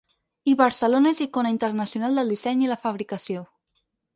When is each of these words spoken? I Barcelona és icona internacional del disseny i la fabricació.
I 0.53 0.55
Barcelona 0.61 1.11
és 1.15 1.21
icona 1.27 1.51
internacional 1.57 2.17
del 2.21 2.35
disseny 2.35 2.65
i 2.65 2.73
la 2.73 2.79
fabricació. 2.87 3.45